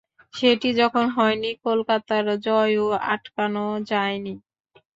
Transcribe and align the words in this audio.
সেটি 0.33 0.69
যখন 0.81 1.05
হয়নি, 1.15 1.49
কলকাতার 1.65 2.25
জয়ও 2.45 2.85
আটকানো 3.13 3.59
যায়নি। 3.89 4.33